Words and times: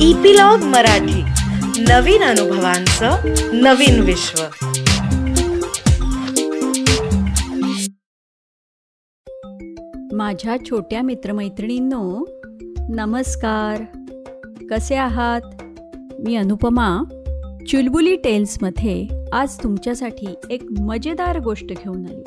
Epilogue 0.00 0.58
Marathi. 0.58 1.22
नवीन 1.82 2.22
अनुभवांचं 2.22 3.16
नवीन 3.52 4.00
विश्व. 4.00 4.42
माझ्या 10.12 10.56
छोट्या 10.70 11.02
मित्रमैत्रिणींनो 11.02 12.24
नमस्कार. 12.88 13.82
कसे 14.70 14.94
आहात? 14.94 15.40
मी 16.18 16.36
अनुपमा 16.36 16.98
चुलबुली 17.68 18.16
टेल्समध्ये 18.16 19.08
आज 19.32 19.62
तुमच्यासाठी 19.62 20.34
एक 20.50 20.62
मजेदार 20.80 21.40
गोष्ट 21.40 21.66
घेऊन 21.66 22.06
आली. 22.06 22.22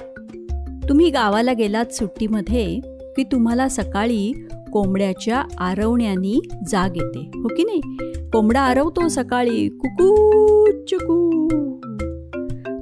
तुम्ही 0.90 1.10
गावाला 1.10 1.54
गेलात 1.54 1.94
सुट्टीमध्ये 1.94 2.80
की 3.16 3.24
तुम्हाला 3.24 3.70
सकाळी 3.70 4.48
कोंबड्याच्या 4.74 5.44
आरवण्यानी 5.58 6.42
जाग 6.68 6.98
येते. 6.98 7.20
हो 7.36 7.48
की 7.48 7.64
नाही? 7.64 7.82
कोंबडा 8.30 8.62
आरवतो 8.62 9.08
सकाळी. 9.08 9.70
कुकू 9.70 10.66
चुकू. 10.88 11.48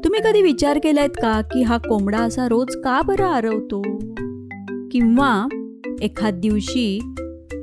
तुम्ही 0.04 0.22
कधी 0.26 0.42
विचार 0.42 0.80
केलायत 0.84 1.10
का 1.10 1.42
की 1.42 1.62
हा 1.62 1.78
कोंबडा 1.78 2.18
असा 2.18 2.48
रोज 2.48 2.76
का 2.76 3.02
बरं 3.02 3.26
आरवतो? 3.26 3.82
किंवा 4.92 5.48
एखाद 6.02 6.34
दिवशी 6.34 7.00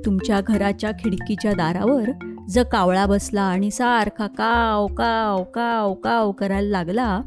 तुमच्या 0.05 0.41
घराच्या 0.41 0.91
खिडकीच्या 0.91 1.53
दारावर 1.53 2.11
जर 2.49 2.63
कावळा 2.63 3.07
बसला 3.07 3.43
आणि 3.43 3.71
सारखा 3.71 4.27
काव 4.27 4.87
काव 4.87 5.43
काव 5.45 5.95
काव 5.95 6.33
करायला 6.33 6.69
लागला 6.69 7.21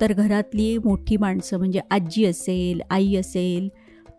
तर 0.00 0.12
घरातली 0.12 0.78
मोठी 0.78 1.16
माणसं 1.16 1.58
म्हणजे 1.58 1.80
आजी 1.90 2.24
असेल 2.24 2.80
आई 2.90 3.16
असेल 3.16 3.68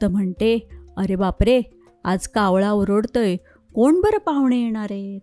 तर 0.01 0.07
म्हणते 0.07 0.67
अरे 0.97 1.15
बापरे 1.15 1.61
आज 2.07 2.27
कावळा 2.27 2.71
ओरडतोय 2.71 3.35
कोण 3.73 4.01
बरं 4.01 4.17
पाहुणे 4.17 4.57
येणार 4.63 4.87
आहेत? 4.89 5.21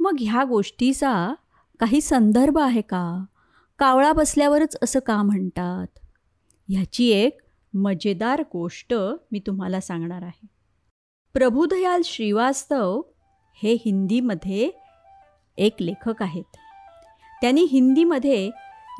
मग 0.00 0.16
ह्या 0.20 0.44
गोष्टीचा 0.44 1.34
काही 1.80 2.00
संदर्भ 2.00 2.58
आहे 2.58 2.80
का? 2.80 3.24
कावळा 3.78 4.12
बसल्यावरच 4.12 4.76
असं 4.82 5.00
का 5.00 5.22
म्हणतात? 5.22 5.86
ह्याची 6.68 7.08
एक 7.08 7.40
मजेदार 7.74 8.40
गोष्ट 8.40 8.94
मी 9.32 9.38
तुम्हाला 9.38 9.80
सांगणार 9.80 10.22
आहे. 10.22 10.46
प्रभुदयाल 11.34 12.00
श्रीवास्तव 12.04 13.02
हे 13.62 13.72
हिंदीमध्ये 13.72 14.70
एक 15.58 15.76
लेखक 15.80 16.22
आहेत. 16.22 16.56
त्यांनी 17.40 17.62
हिंदीमध्ये 17.62 18.50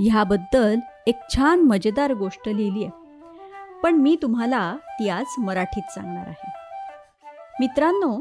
ह्याबद्दल 0.01 0.79
एक 1.07 1.19
छान 1.35 1.61
मजेदार 1.61 2.15
गोष्ट 2.15 2.49
लिहिली 2.49 2.85
आहे. 2.85 3.21
पण 3.83 3.95
मी 3.95 4.17
तुम्हाला 4.23 4.77
ती 4.77 5.09
आज 5.09 5.27
मराठीत 5.39 5.93
सांगणार 5.95 6.27
आहे. 6.27 6.62
मित्रांनो 7.61 8.21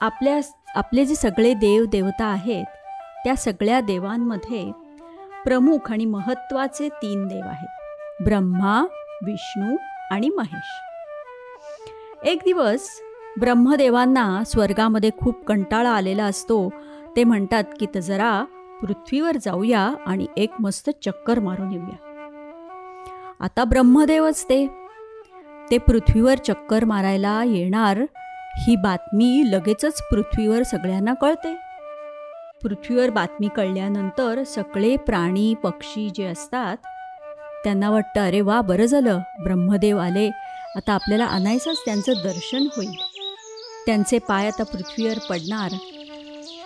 आपल्या 0.00 0.40
आपले 0.74 1.04
जे 1.04 1.14
सगळे 1.14 1.54
देव 1.54 1.84
देवता 1.84 2.24
आहेत 2.24 2.64
त्या 3.24 3.36
सगळ्या 3.36 3.80
देवांमध्ये 3.80 4.72
प्रमुख 5.44 5.92
आणि 5.92 6.04
महत्त्वाचे 6.04 6.88
तीन 6.88 7.28
देव 7.28 7.44
आहेत. 7.44 7.68
ब्रह्मा 8.22 8.82
विष्णू 9.26 9.76
आणि 10.10 10.28
महेश. 10.28 10.70
एक 12.24 12.38
दिवस 12.44 12.88
ब्रह्मदेवांना 13.40 14.44
स्वर्गामध्ये 14.44 15.10
खूप 15.20 15.44
कंटाळा 15.46 15.90
आलेला 15.90 16.24
असतो. 16.24 16.70
ते 17.16 17.24
म्हणतात 17.24 17.64
की 17.80 17.86
तर 17.94 18.00
जरा 18.00 18.44
पृथ्वीवर 18.82 19.36
जाऊया 19.36 19.94
आणि 20.06 20.26
एक 20.36 20.50
मस्त 20.60 20.90
चक्कर 21.04 21.38
मारून 21.38 21.72
येऊया. 21.72 22.20
आता 23.40 23.64
ब्रह्मदेवच 23.64 24.44
ते. 24.44 24.66
ते 25.70 25.78
पृथ्वीवर 25.78 26.34
चक्कर 26.34 26.84
मारायला 26.84 27.44
येणार 27.44 27.98
ही 28.58 28.76
बातमी 28.76 29.42
लगेचच 29.46 30.02
पृथ्वीवर 30.10 30.62
सगळ्यांना 30.62 31.14
कळते. 31.14 31.56
पृथ्वीवर 32.62 33.10
बातमी 33.10 33.48
कळल्यानंतर 33.56 34.42
सगळे 34.42 34.96
प्राणी 34.96 35.54
पक्षी 35.54 36.10
जे 36.14 36.24
असतात 36.24 36.76
त्यांना 37.64 37.90
वाटतं 37.90 38.20
अरे 38.20 38.40
वा 38.40 38.60
बरं 38.60 38.86
झालं. 38.86 39.18
ब्रह्मदेव 39.42 39.98
आले. 39.98 40.30
आता 40.76 40.92
आपल्याला 40.92 41.24
आणायचंच 41.24 41.76
त्यांचं 41.84 42.12
दर्शन 42.24 42.66
होईल. 42.76 42.94
त्यांचे 43.86 44.18
पाय 44.18 44.46
आता 44.46 44.62
पृथ्वीवर 44.62 45.18
पडणार. 45.18 45.72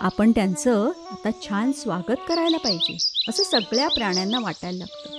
आपण 0.00 0.31
त्यांचं 0.31 0.88
आता 0.88 1.31
छान 1.48 1.72
स्वागत 1.72 2.16
करायला 2.28 2.56
पाहिजे. 2.56 2.97
असं 3.28 3.43
सगळ्या 3.43 3.88
प्राण्यांना 3.88 4.38
वाटायला 4.38 4.78
लागतं. 4.78 5.19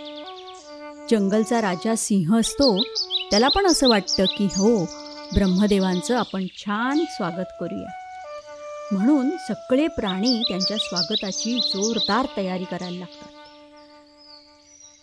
जंगलचा 1.12 1.62
राजा 1.62 1.96
सिंह 1.96 2.40
असतो 2.40 2.84
त्याला 3.31 3.47
पण 3.47 3.66
असं 3.66 3.90
वाटतं 3.90 4.25
की 4.25 4.46
हो 4.46 4.85
ब्रह्मदेवांचं 5.34 6.17
आपण 6.17 6.45
छान 6.57 7.00
स्वागत 7.00 7.50
करूया. 7.59 7.91
म्हणून 8.91 9.29
सगळे 9.29 9.88
प्राणी 9.88 10.41
त्यांच्या 10.47 10.78
स्वागताची 10.78 11.59
जोरदार 11.59 12.28
तयारी 12.38 12.63
करायला 12.63 13.00
लागतात. 13.00 13.28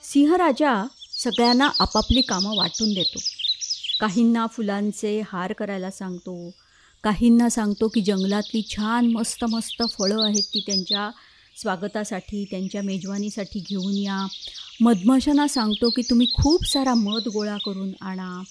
सिंहराजा 0.02 0.86
सगळ्यांना 1.24 1.70
आपापली 1.80 2.20
कामं 2.20 2.56
वाटून 2.56 2.94
देतो. 2.94 3.18
काहींना 4.00 4.46
फुलांचे 4.46 5.20
हार 5.20 5.52
करायला 5.52 5.90
सांगतो. 5.90 6.50
काहींना 7.04 7.48
सांगतो 7.48 7.88
की 7.88 8.00
जंगलातली 8.00 8.62
छान 8.62 9.06
मस्त 9.06 9.44
मस्त 9.44 9.82
फळं 9.98 10.24
आहेत 10.24 10.42
ती 10.42 10.60
त्यांच्या 10.66 11.10
स्वागतासाठी 11.62 12.44
त्यांच्या 12.44 12.82
मेजवानीसाठी 12.82 13.60
घेऊन 13.60 13.94
या. 13.96 14.26
मधमाशांना 14.80 15.48
सांगतो 15.48 15.90
की 15.90 16.02
तुम्ही 16.02 16.26
खूप 16.26 16.64
सारा 16.64 16.94
मध 16.94 17.28
गोळा 17.28 17.56
करून 17.56 17.92
आणा. 18.00 18.42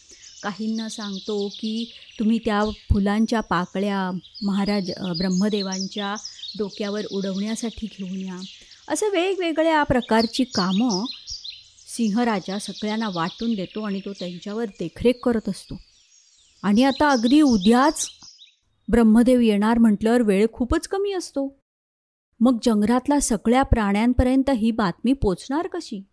काहींना 0.46 0.90
सांगतो 0.90 1.48
की 1.48 1.92
तुम्ही 2.20 2.40
त्या 2.46 2.64
फुलांच्या 2.66 3.42
पाकळ्या 3.42 4.20
महाराज 4.44 4.92
ब्रह्मदेवांच्या 5.00 6.16
डोक्यावर 6.58 7.06
उडवण्यासाठी 7.12 7.88
घेऊन 8.00 8.18
या. 8.18 8.42
असं 8.88 9.10
वेगवेगळ्या 9.10 9.84
प्रकारची 9.84 10.44
कामं 10.44 11.06
सिंहराजा 11.88 12.60
सगळ्यांना 12.60 13.10
वाटून 13.14 13.56
देतो 13.56 13.82
आणि 13.82 14.00
तो 14.00 14.14
त्यांच्यावर 14.14 14.66
देखरेख 14.66 15.14
करत 15.24 15.50
असतो. 15.50 15.80
आणि 16.64 16.84
आता 16.84 17.10
अगदी 17.10 17.42
उद्याच 17.42 18.08
ब्रह्मदेव 18.92 19.40
येणार 19.40 19.78
म्हटल्यावर 19.78 20.22
वेळ 20.22 20.46
खूपच 20.54 20.88
कमी 20.88 21.14
असतो. 21.14 21.60
मग 22.40 22.58
जंगलातला 22.64 23.20
सगळ्या 23.20 23.64
प्राण्यांपर्यंत 23.64 24.50
ही 24.50 24.72
बातमी 24.72 25.14
पोचणार 25.14 25.68
कशी? 25.68 26.04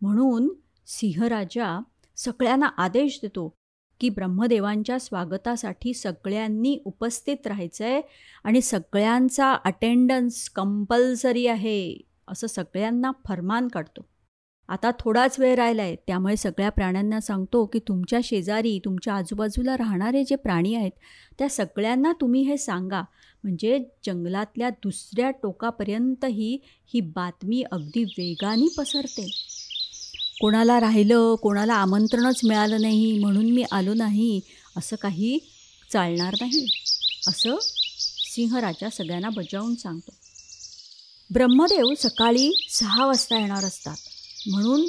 म्हणून 0.00 0.48
सिंहराजा 0.86 1.80
सगळ्यांना 2.16 2.66
आदेश 2.66 3.18
देतो 3.22 3.57
की 4.00 4.08
ब्रह्मदेवांच्या 4.08 4.98
स्वागतासाठी 4.98 5.94
सगळ्यांनी 5.94 6.78
उपस्थित 6.84 7.46
राहायचं 7.46 7.84
आहे 7.84 8.02
आणि 8.44 8.60
सगळ्यांचा 8.60 9.52
अटेंडन्स 9.64 10.48
कंपल्सरी 10.50 11.46
आहे 11.46 11.98
असं 12.28 12.46
सगळ्यांना 12.46 13.10
फरमान 13.28 13.68
काढतो. 13.68 14.06
आता 14.68 14.90
थोडाच 15.00 15.40
वेळ 15.40 15.54
राहिला 15.54 15.82
आहे 15.82 15.96
त्यामुळे 15.96 16.36
सगळ्या 16.36 16.70
प्राण्यांना 16.70 17.20
सांगतो 17.20 17.66
की 17.66 17.78
तुमच्या 17.78 18.18
शेजारी 18.24 18.80
तुमच्या 18.84 19.14
आजूबाजूला 19.14 19.76
राहणारे 19.76 20.24
जे 20.24 20.36
प्राणी 20.36 20.74
आहेत 20.74 20.90
त्या 21.38 21.48
सगळ्यांना 21.48 22.12
तुम्ही 22.12 22.42
हे 22.42 22.56
सांगा. 22.56 23.02
म्हणजे 23.44 23.78
जंगलातल्या 24.06 24.70
दुसऱ्या 24.70 25.30
टोकापर्यंतही 25.30 26.58
ही 26.94 27.00
बातमी 27.00 27.62
अगदी 27.72 28.04
वेगाने 28.04 28.74
पसरते. 28.78 29.57
कोणाला 30.40 30.80
राहिलं 30.80 31.34
कोणाला 31.34 31.74
आमंत्रणच 31.74 32.40
मिळालं 32.44 32.80
नाही 32.80 33.18
म्हणून 33.18 33.50
मी 33.50 33.64
आलो 33.72 33.94
नाही 33.94 34.40
असं 34.76 34.96
काही 34.96 35.38
चालणार 35.92 36.34
नाही 36.40 36.66
असं 37.28 37.56
सिंहराजा 38.34 38.90
सगळ्यांना 38.90 39.28
बजावून 39.28 39.74
सांगतो. 39.74 40.12
ब्रह्मदेव 41.32 41.94
सकाळी 41.98 42.52
सहा 42.70 43.06
वाजता 43.06 43.38
येणार 43.38 43.64
असतात. 43.64 43.96
म्हणून 44.46 44.86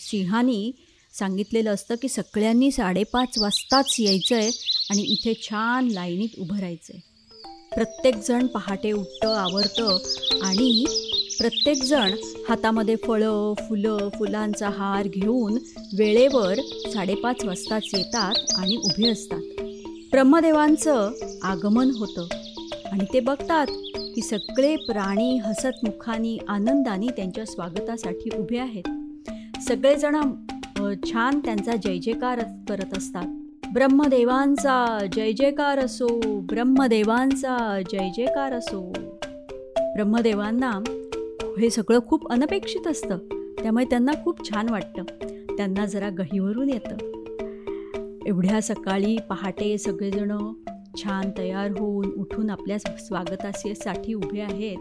सिंहानी 0.00 0.72
सांगितलेलं 1.18 1.74
असतं 1.74 1.94
की 1.94 2.08
सगळ्यांनी 2.08 2.70
साडेपाच 2.70 3.38
वाजताच 3.38 3.96
यायचं 3.98 4.36
आहे 4.36 4.50
आणि 4.90 5.02
इथे 5.02 5.34
छान 5.42 5.88
लाईनीत 5.88 6.38
उभं 6.38 6.58
राहायचं 6.58 6.92
आहे 6.94 7.10
प्रत्येकजण 7.74 8.46
पहाटे 8.46 8.92
उठतं 8.92 9.34
आवरतं 9.34 9.98
आणि 10.44 10.84
प्रत्येकजण 11.38 12.12
हातामध्ये 12.48 12.96
फळं 12.96 13.54
फुलं 13.58 14.08
फुलांचा 14.14 14.68
हार 14.68 15.08
घेऊन 15.08 15.58
वेळेवर 15.98 16.58
साडेपाच 16.94 17.44
वाजताच 17.44 17.82
येतात 17.94 18.34
आणि 18.58 18.76
उभे 18.76 19.08
असतात. 19.08 19.40
ब्रह्मदेवांचं 20.12 21.10
आगमन 21.42 21.90
होतं 21.90 22.26
आणि 22.92 23.04
ते 23.12 23.20
बघतात 23.20 23.66
की 24.14 24.22
सगळे 24.22 24.76
प्राणी 24.76 25.38
हसतमुखानी 25.38 26.38
आनंदाने 26.48 27.06
त्यांच्या 27.06 27.46
स्वागतासाठी 27.46 28.30
उभे 28.38 28.58
आहेत. 28.58 28.88
सगळेजण 29.68 30.20
छान 31.06 31.38
त्यांचा 31.38 31.76
जय 31.76 31.98
जयकार 31.98 32.40
करत 32.68 32.98
असतात. 32.98 33.26
ब्रह्मदेवांचा 33.72 34.98
जय 35.12 35.32
जयकार 35.32 35.78
असो 35.78 36.40
ब्रह्मदेवांचा 36.40 37.80
जय 37.92 38.10
जयकार 38.16 38.52
असो. 38.52 38.92
ब्रह्मदेवांना 39.94 40.72
हे 41.58 41.70
सगळं 41.70 41.98
खूप 42.06 42.32
अनपेक्षित 42.32 42.86
असतं. 42.86 43.18
त्यामुळे 43.62 43.84
त्यांना 43.84 44.12
खूप 44.24 44.50
छान 44.50 44.68
वाटतं. 44.68 45.04
त्यांना 45.56 45.86
जरा 45.86 46.08
गहीवरून 46.08 46.70
येतं. 46.70 46.96
एवढ्या 48.26 48.62
सकाळी 48.62 49.16
पहाटे 49.30 49.78
सगळेजणं 49.78 50.52
छान 50.96 51.30
तयार 51.38 51.70
होऊन 51.70 52.12
उठून 52.16 52.50
आपल्या 52.50 52.78
स्वागतासाठी 52.78 54.14
उभे 54.14 54.40
आहेत 54.40 54.78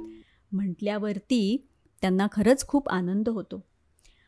म्हटल्यावरती 0.52 1.68
त्यांना 2.02 2.28
खरंच 2.32 2.68
खूप 2.68 2.90
आनंद 2.90 3.30
होतो. 3.30 3.64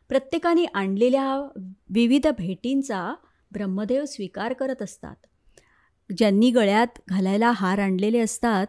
प्रत्येकाने 0.09 0.65
आणलेल्या 0.65 1.47
विविध 1.89 2.27
भेटींचा 2.27 3.13
ब्रह्मदेव 3.51 4.05
स्वीकार 4.05 4.53
करत 4.53 4.81
असतात. 4.81 5.15
ज्यांनी 6.17 6.51
गळ्यात 6.51 6.87
घालायला 7.09 7.51
हार 7.51 7.79
आणलेले 7.79 8.19
असतात 8.19 8.67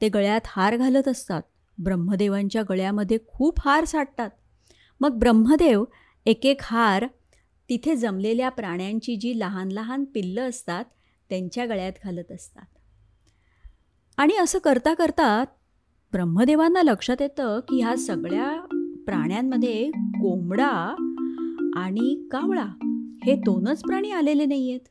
ते 0.00 0.08
गळ्यात 0.08 0.40
हार 0.46 0.76
घालत 0.76 1.08
असतात. 1.08 1.42
ब्रह्मदेवांच्या 1.78 2.62
गळ्यामध्ये 2.68 3.18
खूप 3.26 3.60
हार 3.60 3.84
साठतात. 3.84 4.30
मग 5.00 5.18
ब्रह्मदेव 5.18 5.84
एक 6.26 6.46
एक 6.46 6.60
हार 6.62 7.06
तिथे 7.68 7.96
जमलेल्या 7.96 8.48
प्राण्यांची 8.48 9.16
जी 9.16 9.38
लहान 9.38 9.68
लहान 9.72 10.04
पिल्लं 10.04 10.48
असतात 10.48 10.84
त्यांच्या 11.30 11.66
गळ्यात 11.66 11.92
घालत 12.04 12.32
असतात. 12.32 12.66
आणि 14.16 14.36
असं 14.36 14.58
करता 14.58 14.94
करता 14.94 15.44
ब्रह्मदेवांना 16.12 16.82
लक्षात 16.82 17.22
येतं 17.22 17.60
की 17.60 17.80
ह्या 17.82 17.96
सगळ्या 17.96 18.60
प्राण्यांमध्ये 19.06 19.90
कोंबडा 19.96 20.94
आणि 21.76 22.28
कावळा 22.30 22.66
हे 23.24 23.36
दोनच 23.36 23.82
प्राणी 23.82 24.10
आलेले 24.10 24.44
नाही 24.44 24.70
आहेत 24.70 24.88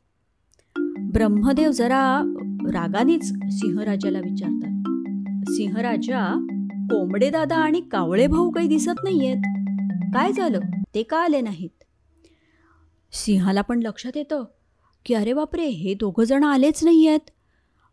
ब्रह्मदेव 1.12 1.70
जरा 1.70 2.22
रागानेच 2.72 3.32
सिंहराजाला 3.32 4.18
विचारतात. 4.18 4.72
सिंहराजा 5.50 6.46
कोंबडे 6.90 7.30
दादा 7.30 7.56
आणि 7.56 7.80
कावळे 7.80 8.26
भाऊ 8.26 8.50
काही 8.50 8.68
दिसत 8.68 9.02
नाहीयेत. 9.04 9.36
काय 10.14 10.32
झालं? 10.32 10.60
ते 10.94 11.02
का 11.02 11.18
आले 11.18 11.40
नाहीत? 11.40 11.84
सिंहाला 13.12 13.60
पण 13.60 13.80
लक्षात 13.82 14.16
येतं 14.16 14.44
की 15.04 15.14
अरे 15.14 15.32
बापरे 15.32 15.64
हे 15.64 15.94
दोघं 15.94 16.24
जण 16.24 16.44
आलेच 16.44 16.84
नाही 16.84 17.06
आहेत 17.08 17.30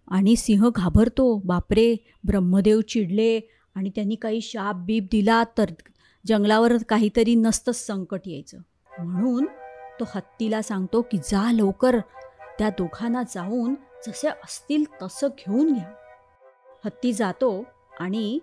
आणि 0.07 0.35
सिंह 0.35 0.69
घाबरतो. 0.75 1.41
बापरे 1.45 1.95
ब्रह्मदेव 2.23 2.81
चिडले 2.81 3.39
आणि 3.75 3.89
त्यांनी 3.89 4.15
काही 4.15 4.41
शाप 4.41 4.75
बीप 4.75 5.07
दिला 5.11 5.43
तर 5.57 5.71
जंगलावर 6.27 6.73
काहीतरी 6.89 7.35
नसतंच 7.35 7.87
संकट 7.87 8.21
यायचं. 8.25 8.57
म्हणून 8.99 9.45
तो 9.99 10.05
हत्तीला 10.15 10.61
सांगतो 10.61 11.01
की 11.01 11.17
जा 11.17 11.51
लवकर 11.51 11.99
त्या 12.59 12.69
दोघांना 12.69 13.23
जाऊन 13.23 13.73
जसे 14.07 14.27
असतील 14.27 14.83
तसं 15.01 15.27
घेऊन 15.27 15.73
घ्या. 15.73 15.93
हत्ती 16.85 17.13
जातो 17.13 17.65
आणि 17.99 18.39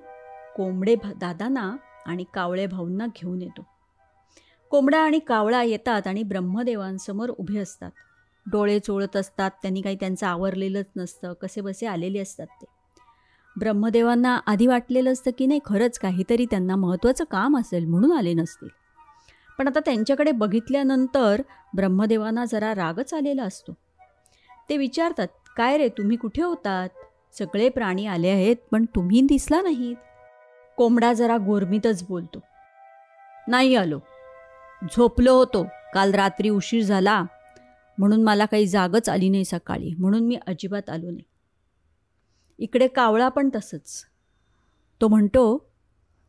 कोंबडे 0.61 0.95
दादांना 1.21 1.77
आणि 2.07 2.25
कावळे 2.35 2.67
भाऊंना 2.67 3.07
घेऊन 3.07 3.43
येतो. 3.43 3.67
कोंबडा 4.71 4.99
आणि 4.99 5.19
कावळा 5.19 5.63
येतात 5.63 6.07
आणि 6.07 6.23
ब्रह्मदेवांसमोर 6.23 7.29
उभे 7.29 7.59
असतात. 7.59 7.91
डोळे 8.51 8.79
चोळत 8.79 9.17
असतात 9.17 9.51
त्यांनी 9.51 9.81
काही 9.81 9.97
त्यांचं 9.97 10.27
आवरलेलंच 10.27 10.87
नसतं 10.97 11.33
कसे 11.33 11.61
बसे 11.61 11.87
आलेले 11.87 12.19
असतात 12.19 12.47
ते. 12.47 12.65
ब्रह्मदेवांना 13.59 14.41
आधी 14.47 14.67
वाटलेलं 14.67 15.13
असतं 15.13 15.31
की 15.39 15.47
नाही 15.47 15.61
खरंच 15.65 15.99
काहीतरी 15.99 16.45
त्यांना 16.45 16.77
महत्त्वाचं 16.77 17.25
काम 17.25 17.59
असेल 17.59 17.85
म्हणून 17.85 18.13
आले 18.13 18.35
नसतील. 18.35 18.69
पण 19.59 19.69
आता 19.69 19.81
त्यांच्याकडे 19.81 20.33
बघितल्यानंतर 20.33 21.43
ब्रह्मदेवांना 21.77 22.45
जरा 22.45 22.75
रागच 22.75 23.15
आलेला 23.15 23.43
असतो. 23.43 23.73
ते 24.69 24.77
विचारतात 24.77 25.29
काय 25.57 25.79
रे 25.79 25.89
तुम्ही 25.89 26.17
कुठे 26.17 26.43
होतात? 26.43 26.89
सगळे 27.39 27.69
प्राणी 27.69 28.07
आले 28.07 28.29
आहेत 28.29 28.57
पण 28.71 28.85
तुम्ही 28.85 29.21
दिसला 29.21 29.63
नाहीत. 29.63 29.97
कोंबडा 30.81 31.13
जरा 31.13 31.37
गोरमीतच 31.37 32.07
बोलतो. 32.09 32.39
नाही 33.49 33.75
आलो. 33.75 33.99
झोपलो 34.97 35.35
होतो. 35.35 35.67
काल 35.95 36.15
रात्री 36.15 36.49
उशीर 36.49 36.83
झाला. 36.83 37.25
म्हणून 37.99 38.23
मला 38.23 38.45
काही 38.45 38.67
जागच 38.67 39.09
आली 39.09 39.29
नाही 39.29 39.45
सकाळी. 39.45 39.95
म्हणून 39.99 40.21
मी 40.21 40.39
अजिबात 40.47 40.91
आलो 40.91 41.11
नाही. 41.11 41.23
इकडे 42.59 42.89
कावळा 42.89 43.29
पण 43.29 43.49
तसंच. 43.55 44.05
तो 45.01 45.09
म्हणतो 45.09 45.71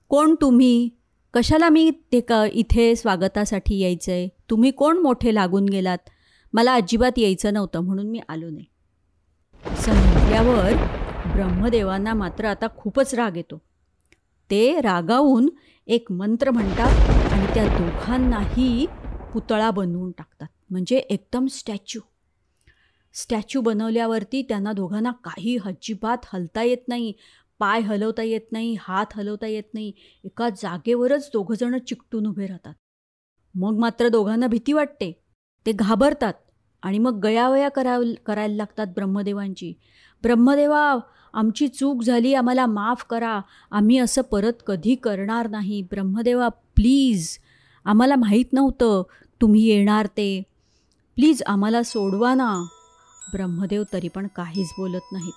कोण 0.10 0.36
तुम्ही? 0.42 0.90
कशाला 1.34 1.70
मी 1.70 1.92
ते 2.12 2.20
क 2.20 2.34
इथे 2.52 2.96
स्वागतासाठी 2.96 3.80
यायचं 3.80 4.12
आहे 4.12 4.30
तुम्ही 4.50 4.72
कोण 4.72 4.98
मोठे 4.98 5.36
लागून 5.36 5.66
गेलात? 5.66 6.10
मला 6.54 6.74
अजिबात 6.74 7.12
यायचं 7.18 7.54
नव्हतं. 7.54 7.80
म्हणून 7.80 8.06
मी 8.06 8.22
आलो 8.30 8.50
नाही. 8.50 8.66
संपल्यावर 9.76 10.56
म्हटल्यावर 10.56 11.34
ब्रह्मदेवांना 11.34 12.14
मात्र 12.14 12.46
आता 12.46 12.68
खूपच 12.78 13.16
राग 13.16 13.38
येतो. 13.38 13.71
ते 14.52 14.82
रागावून 14.82 15.50
एक 15.88 16.12
मंत्र 16.12 16.52
म्हणतात 16.52 17.34
आणि 17.34 17.48
त्या 17.48 17.66
दोघांनाही 17.66 18.86
पुतळा 19.34 19.72
बनवून 19.72 20.12
टाकतात. 20.12 20.48
म्हणजे 20.70 20.98
एकदम 20.98 21.46
स्टॅच्यू. 21.48 22.02
स्टॅच्यू 23.14 23.62
बनवल्यावरती 23.62 24.42
त्यांना 24.42 24.74
दोघांना 24.74 25.12
काही 25.12 25.58
अजिबात 25.66 26.18
हलता 26.34 26.64
येत 26.64 26.88
नाही 26.88 27.14
पाय 27.60 27.82
हलवता 27.82 28.24
येत 28.24 28.52
नाही 28.52 28.76
हात 28.80 29.06
हलवता 29.16 29.48
येत 29.48 29.74
नाही. 29.74 29.92
एका 30.24 30.50
जागेवरच 30.50 31.30
दोघंजणं 31.34 31.78
चिकटून 31.78 32.28
उभे 32.28 32.48
राहतात. 32.48 32.74
मग 33.56 33.80
मात्र 33.80 34.08
दोघांना 34.08 34.48
भीती 34.48 34.74
वाटते. 34.74 35.24
ते 35.66 35.72
घाबरतात 35.72 36.34
आणि 36.84 37.00
मग 37.00 37.20
गयावया 37.20 37.70
करा 37.70 38.00
करायला 38.26 38.56
लागतात 38.56 38.88
ब्रह्मदेवांची. 38.88 39.74
ब्रह्मदेवा 40.24 40.98
आमची 41.34 41.68
चूक 41.68 42.04
झाली 42.04 42.34
आम्हाला 42.34 42.66
माफ 42.66 43.06
करा. 43.10 43.42
आम्ही 43.72 43.98
असं 43.98 44.22
परत 44.22 44.54
कधी 44.68 44.96
करणार 44.96 45.50
नाही. 45.50 45.82
ब्रह्मदेवा 45.82 46.48
प्लीज. 46.48 47.38
आम्हाला 47.86 48.16
माहीत 48.16 48.54
नव्हतं 48.54 49.04
तुम्ही 49.42 49.62
येणार 49.62 50.06
ते. 50.06 50.44
प्लीज 51.16 51.44
आम्हाला 51.48 51.84
सोडवा 51.84 52.34
ना. 52.34 52.66
ब्रह्मदेव 53.34 53.84
तरी 53.94 54.08
पण 54.08 54.28
काहीच 54.36 54.70
बोलत 54.78 55.12
नाहीत. 55.12 55.34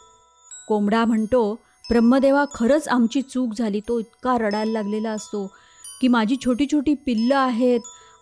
कोंबडा 0.68 1.04
म्हणतो 1.04 1.54
ब्रह्मदेवा 1.90 2.44
खरंच 2.54 2.88
आमची 2.88 3.22
चूक 3.22 3.50
झाली. 3.58 3.80
तो 3.80 3.98
इतका 3.98 4.38
रडायला 4.38 4.72
लागलेला 4.72 5.10
असतो 5.10 5.46
की 6.00 6.08
माझी 6.08 6.36
छोटी 6.44 6.66
छोटी 6.72 6.94
पिल्लं 6.94 7.36
आहेत. 7.36 7.80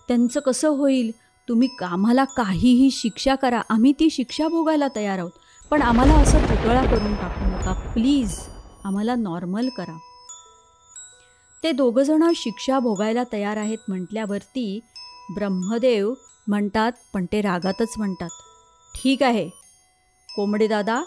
त्यांचं 0.08 0.40
कसं 0.40 0.68
होईल? 0.68 1.10
तुम्ही 1.48 1.68
आम्हाला 1.82 2.24
काहीही 2.24 2.90
शिक्षा 2.90 3.34
करा. 3.34 3.62
आम्ही 3.70 3.92
ती 3.92 4.10
शिक्षा 4.10 4.48
भोगायला 4.48 4.88
तयार 4.96 5.18
आहोत. 5.18 5.30
पण 5.72 5.82
आम्हाला 5.82 6.14
असं 6.14 6.38
पुतळा 6.38 6.82
करून 6.82 7.14
टाकू 7.14 7.44
नका. 7.44 7.72
प्लीज 7.72 8.34
आम्हाला 8.84 9.14
नॉर्मल 9.14 9.68
करा. 9.68 9.98
ते 11.62 11.72
दोघंजणं 11.72 12.32
शिक्षा 12.36 12.78
भोगायला 12.78 13.22
तयार 13.32 13.56
आहेत 13.56 13.78
म्हटल्यावरती 13.88 14.80
ब्रह्मदेव 15.34 16.14
म्हणतात 16.46 16.92
पण 17.14 17.26
ते 17.32 17.40
रागातच 17.40 17.94
म्हणतात. 17.98 18.28
ठीक 18.94 19.22
आहे. 19.22 19.48
कोंबडे 20.36 20.68
दादा 20.68 21.02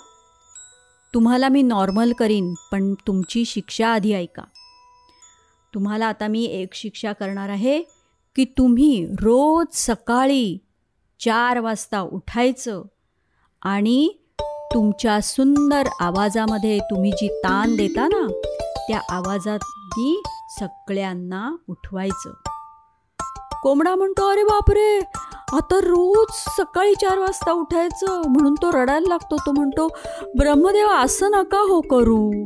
तुम्हाला 1.13 1.49
मी 1.49 1.61
नॉर्मल 1.61 2.13
करीन 2.13 2.53
पण 2.71 2.93
तुमची 2.93 3.45
शिक्षा 3.45 3.87
आधी 3.87 4.13
ऐका. 4.13 4.43
तुम्हाला 5.73 6.05
आता 6.05 6.27
मी 6.27 6.45
एक 6.45 6.73
शिक्षा 6.73 7.13
करणार 7.13 7.49
आहे 7.49 7.81
की 8.35 8.45
तुम्ही 8.45 9.05
रोज 9.05 9.65
सकाळी 9.71 10.57
चार 11.19 11.59
वाजता 11.59 12.01
उठायचं 12.01 12.83
आणि 13.61 14.24
तुमच्या 14.75 15.19
सुंदर 15.21 15.87
आवाजामध्ये 15.99 16.77
तुम्ही 16.79 17.11
जी 17.11 17.27
ताण 17.43 17.75
देता 17.75 18.07
ना 18.07 18.27
त्या 18.87 18.99
आवाजात 19.09 19.59
मी 19.97 20.21
सगळ्यांना 20.59 21.55
उठवायचं. 21.69 22.31
कोंबडा 23.63 23.93
म्हणतो 23.95 24.27
अरे 24.31 24.43
बापरे 24.43 24.97
आता 25.53 25.79
रोज 25.83 26.33
सकाळी 26.57 26.93
चार 26.95 27.19
वाजता 27.19 27.51
उठायचं 27.51 28.21
म्हणून 28.27 28.53
तो 28.53 28.71
रडायला 28.71 29.07
लागतो. 29.07 29.35
तो 29.35 29.51
म्हणतो 29.51 29.87
ब्रह्मदेव 30.37 30.87
असं 30.87 31.31
नका 31.31 31.59
हो 31.59 31.79
करू. 31.81 32.45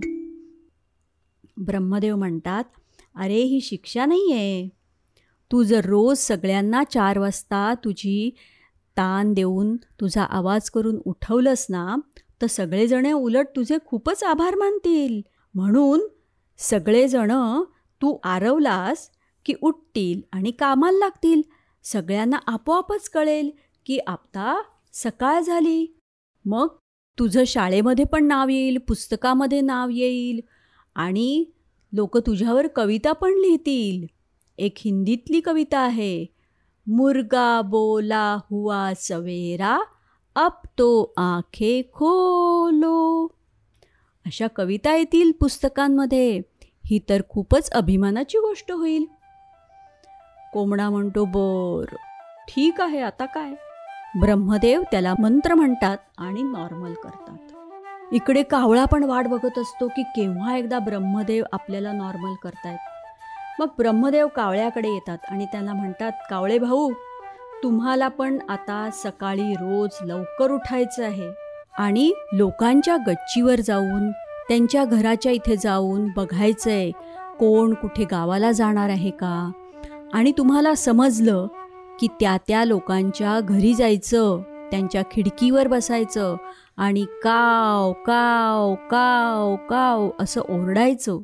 ब्रह्मदेव 1.57 2.15
म्हणतात 2.15 2.63
अरे 3.15 3.41
ही 3.43 3.59
शिक्षा 3.61 4.05
नाही 4.05 4.31
आहे 4.33 4.67
तू 5.51 5.63
जर 5.63 5.85
रोज 5.85 6.17
सगळ्यांना 6.17 6.83
चार 6.83 7.17
वाजता 7.17 7.73
तुझी 7.83 8.29
ताण 8.99 9.33
देऊन 9.33 9.75
तुझा 9.75 10.23
आवाज 10.23 10.69
करून 10.69 10.99
उठवलंस 11.05 11.65
ना 11.69 11.95
तर 12.41 12.47
सगळेजण 12.47 13.11
उलट 13.11 13.47
तुझे 13.55 13.77
खूपच 13.85 14.23
आभार 14.23 14.55
मानतील. 14.55 15.21
म्हणून 15.53 16.01
सगळेजणं 16.57 17.63
तू 18.01 18.17
आरवलास 18.23 19.09
की 19.45 19.53
उठतील 19.61 20.21
आणि 20.33 20.51
कामाला 20.51 20.97
लागतील. 20.97 21.41
सगळ्यांना 21.83 22.37
आपोआपच 22.47 23.09
कळेल 23.09 23.49
की 23.85 23.97
आता 23.97 24.61
सकाळ 24.93 25.41
झाली. 25.41 25.97
मग 26.45 26.67
तुझं 27.19 27.43
शाळेमध्ये 27.47 28.05
पण 28.05 28.25
नाव 28.25 28.49
येईल 28.49 28.77
पुस्तकामध्ये 28.77 29.61
नाव 29.61 29.89
येईल 29.89 30.39
आणि 30.95 31.45
लोक 31.93 32.17
तुझ्यावर 32.17 32.67
कविता 32.67 33.11
पण 33.11 33.31
लिहितील. 33.31 34.05
एक 34.57 34.73
हिंदीतली 34.77 35.39
कविता 35.39 35.79
आहे. 35.79 36.25
मुर्गा 36.87 37.61
बोला 37.61 38.37
हुआ 38.49 38.91
सवेरा 38.97 39.79
अब 40.35 40.51
तो 40.51 41.13
आखे 41.17 41.81
खोलो. 41.93 43.25
अशा 44.25 44.47
कविता 44.47 44.95
येतील 44.95 45.31
पुस्तकांमध्ये. 45.39 46.41
ही 46.85 46.99
तर 47.09 47.21
खूपच 47.29 47.71
अभिमानाची 47.71 48.37
गोष्ट 48.37 48.71
होईल. 48.71 49.05
कोंबडा 50.53 50.89
म्हणतो 50.89 51.25
बर. 51.25 51.95
ठीक 52.47 52.81
आहे 52.81 53.01
आता 53.01 53.25
काय? 53.25 53.51
ब्रह्मदेव 54.19 54.81
त्याला 54.91 55.13
मंत्र 55.19 55.53
म्हणतात 55.53 55.97
आणि 56.17 56.43
नॉर्मल 56.43 56.93
करतात. 56.93 57.37
इकडे 58.11 58.43
कावळा 58.43 58.85
पण 58.85 59.03
वाट 59.03 59.27
बघत 59.27 59.59
असतो 59.59 59.87
की 59.87 60.03
केव्हा 60.03 60.57
एकदा 60.57 60.79
ब्रह्मदेव 60.79 61.43
आपल्याला 61.51 61.91
नॉर्मल 61.91 62.33
करतायत. 62.43 62.77
मग 63.59 63.67
ब्रह्मदेव 63.77 64.27
कावळ्याकडे 64.27 64.89
येतात 64.89 65.17
आणि 65.29 65.45
त्याला 65.45 65.73
म्हणतात 65.73 66.11
कावळे 66.29 66.57
भाऊ 66.57 66.91
तुम्हाला 67.63 68.07
पण 68.07 68.37
आता 68.49 68.89
सकाळी 68.93 69.53
रोज 69.53 69.89
लवकर 70.01 70.51
उठायचं 70.51 71.03
आहे 71.05 71.29
आणि 71.77 72.13
लोकांच्या 72.33 72.97
गच्चीवर 73.07 73.59
जाऊन 73.59 74.11
त्यांच्या 74.49 74.85
घराच्या 74.85 75.31
इथे 75.31 75.55
जाऊन 75.55 76.07
बघायचं 76.15 76.71
आहे 76.71 76.91
कोण 77.39 77.73
कुठे 77.73 78.03
गावाला 78.03 78.51
जाणार 78.51 78.89
आहे 78.89 79.09
का? 79.09 79.51
आणि 80.13 80.31
तुम्हाला 80.37 80.75
समजलं 80.75 81.47
की 81.99 82.07
त्या 82.07 82.37
त्या 82.47 82.65
लोकांच्या 82.65 83.39
घरी 83.39 83.73
जायचं 83.73 84.41
त्यांच्या 84.71 85.01
खिडकीवर 85.11 85.67
बसायचं 85.67 86.35
आणि 86.77 87.05
काव 87.23 87.93
काव 87.93 88.75
काव 88.75 89.55
काव 89.55 90.09
असं 90.19 90.41
ओरडायचं. 90.41 91.19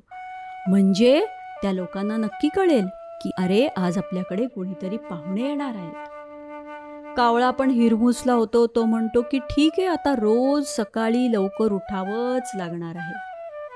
म्हणजे 0.68 1.26
त्या 1.62 1.72
लोकांना 1.72 2.18
नक्की 2.18 2.50
कळेल 2.56 2.86
की 3.22 3.32
अरे 3.38 3.68
आज 3.78 3.98
आपल्याकडे 3.98 4.48
कोणीतरी 4.48 4.98
पाहुणे 4.98 5.42
येणार 5.42 5.76
आहेत. 5.76 7.16
कावळा 7.18 7.52
पण 7.52 7.70
हिरमुसला 7.70 8.34
होतो. 8.34 8.68
तो 8.68 8.86
म्हणतो 8.86 9.22
की 9.22 9.40
ठीक 9.40 9.72
आहे 9.78 9.88
आता 9.88 10.14
रोज 10.16 10.66
सकाळी 10.68 11.34
लवकर 11.34 11.72
उठावंच 11.72 12.52
लागणार 12.56 12.96
आहे. 12.96 13.14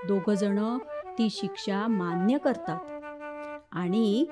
दोघ 0.08 0.30
जण 0.30 0.78
ती 1.18 1.28
शिक्षा 1.32 1.88
मान्य 1.88 2.38
करतात. 2.38 2.80
आणि 3.72 4.26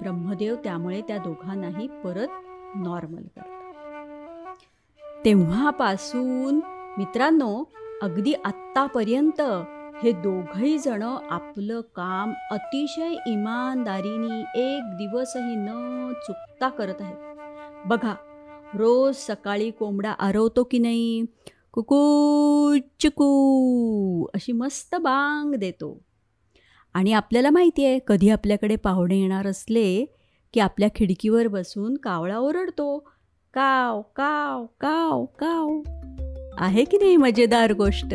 ब्रह्मदेव 0.00 0.54
त्यामुळे 0.54 1.00
त्या 1.00 1.18
दोघांनाही 1.18 1.86
परत 1.86 2.28
नॉर्मल 2.74 3.22
करतात. 3.22 3.50
तेव्हापासून 5.24 6.60
मित्रांनो 6.98 7.72
अगदी 8.02 8.34
आत्तापर्यंत 8.44 9.42
हे 10.04 10.12
दोघही 10.12 10.78
जण 10.78 11.02
आपलं 11.30 11.80
काम 11.80 12.32
अतिशय 12.50 13.10
इमानदारीने 13.26 14.40
एक 14.40 14.82
दिवसही 14.84 15.54
न 15.56 16.12
चुकता 16.26 16.68
करत 16.68 16.94
आहेत. 17.00 17.16
बघा 17.86 18.14
रोज 18.74 19.16
सकाळी 19.16 19.70
कोंबडा 19.70 20.10
आरवतो 20.10 20.64
की 20.64 20.78
नाही? 20.78 21.24
कुकू 21.72 22.76
चिकू 23.00 24.26
अशी 24.34 24.52
मस्त 24.52 24.94
बांग 24.94 25.54
देतो. 25.54 25.98
आणि 26.94 27.12
आपल्याला 27.12 27.50
माहिती 27.50 27.84
आहे 27.84 27.98
कधी 28.06 28.28
आपल्याकडे 28.28 28.76
पाहुणे 28.76 29.20
येणार 29.20 29.46
असले 29.46 30.04
की 30.54 30.60
आपल्या 30.60 30.88
खिडकीवर 30.94 31.46
बसून 31.46 31.96
कावळा 31.96 32.38
ओरडतो. 32.38 32.98
काव 33.54 34.00
काव 34.00 34.66
काव 34.80 35.24
काव. 35.24 35.80
आहे 36.58 36.84
की 36.84 36.98
नाही 36.98 37.16
मजेदार 37.16 37.72
गोष्ट? 37.72 38.14